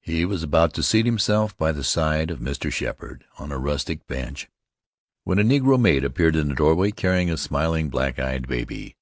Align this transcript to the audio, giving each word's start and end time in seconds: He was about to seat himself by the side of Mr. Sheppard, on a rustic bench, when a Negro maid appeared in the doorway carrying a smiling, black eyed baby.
He 0.00 0.24
was 0.24 0.44
about 0.44 0.74
to 0.74 0.82
seat 0.84 1.06
himself 1.06 1.56
by 1.58 1.72
the 1.72 1.82
side 1.82 2.30
of 2.30 2.38
Mr. 2.38 2.72
Sheppard, 2.72 3.24
on 3.36 3.50
a 3.50 3.58
rustic 3.58 4.06
bench, 4.06 4.48
when 5.24 5.40
a 5.40 5.42
Negro 5.42 5.76
maid 5.76 6.04
appeared 6.04 6.36
in 6.36 6.46
the 6.50 6.54
doorway 6.54 6.92
carrying 6.92 7.32
a 7.32 7.36
smiling, 7.36 7.88
black 7.88 8.20
eyed 8.20 8.46
baby. 8.46 8.94